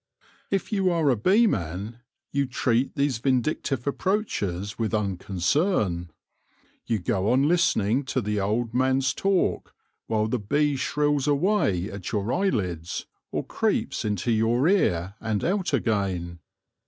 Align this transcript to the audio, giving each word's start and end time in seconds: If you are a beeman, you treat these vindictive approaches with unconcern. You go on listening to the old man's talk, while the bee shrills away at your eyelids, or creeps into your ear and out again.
If 0.49 0.71
you 0.73 0.89
are 0.89 1.11
a 1.11 1.15
beeman, 1.15 1.99
you 2.31 2.47
treat 2.47 2.95
these 2.95 3.19
vindictive 3.19 3.85
approaches 3.85 4.79
with 4.79 4.95
unconcern. 4.95 6.09
You 6.87 6.97
go 6.97 7.31
on 7.31 7.47
listening 7.47 8.05
to 8.05 8.19
the 8.19 8.39
old 8.39 8.73
man's 8.73 9.13
talk, 9.13 9.75
while 10.07 10.25
the 10.25 10.39
bee 10.39 10.73
shrills 10.75 11.27
away 11.27 11.91
at 11.91 12.11
your 12.11 12.33
eyelids, 12.33 13.05
or 13.31 13.45
creeps 13.45 14.03
into 14.03 14.31
your 14.31 14.67
ear 14.67 15.13
and 15.19 15.43
out 15.43 15.71
again. 15.71 16.39